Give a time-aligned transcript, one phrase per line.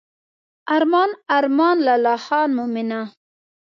[0.75, 3.01] ارمان ارمان لا خان مومنه.